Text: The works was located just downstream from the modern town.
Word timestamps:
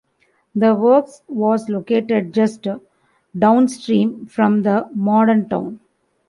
The 0.55 0.73
works 0.73 1.21
was 1.27 1.69
located 1.69 2.33
just 2.33 2.65
downstream 3.37 4.25
from 4.25 4.63
the 4.63 4.89
modern 4.95 5.47
town. 5.47 5.79